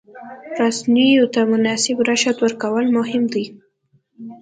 رسنیو 0.59 1.25
ته 1.33 1.41
مناسب 1.51 1.97
رشد 2.09 2.37
ورکول 2.41 2.85
مهم 2.97 3.23
دي. 3.33 3.45